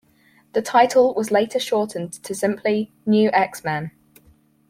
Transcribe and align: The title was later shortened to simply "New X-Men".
The 0.53 0.63
title 0.63 1.13
was 1.13 1.29
later 1.29 1.59
shortened 1.59 2.13
to 2.23 2.33
simply 2.33 2.91
"New 3.05 3.29
X-Men". 3.33 3.91